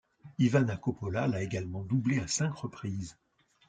Ivana 0.39 0.77
Coppola 0.77 1.27
l'a 1.27 1.43
également 1.43 1.83
doublé 1.83 2.17
à 2.19 2.27
cinq 2.27 2.55
reprises. 2.55 3.19